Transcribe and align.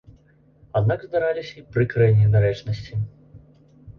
Аднак 0.79 1.03
здараліся 1.07 1.53
і 1.59 1.63
прыкрыя 1.77 2.15
недарэчнасці. 2.21 2.93